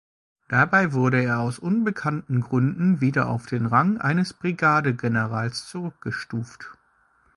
Dabei 0.49 0.93
wurde 0.93 1.21
er 1.25 1.41
aus 1.41 1.59
unbekannten 1.59 2.41
Gründen 2.41 3.01
wieder 3.01 3.27
auf 3.29 3.45
den 3.45 3.67
Rang 3.67 3.99
eines 4.01 4.33
Brigadegenerals 4.33 5.67
zurückgestuft. 5.67 6.71